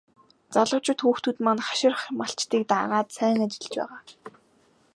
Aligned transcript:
Залуучууд 0.53 0.99
хүүхдүүд 1.03 1.37
маань 1.45 1.63
хашир 1.67 1.93
малчдыг 2.19 2.61
дагаад 2.71 3.07
сайн 3.17 3.39
ажиллаж 3.45 3.73
байгаа. 3.75 3.99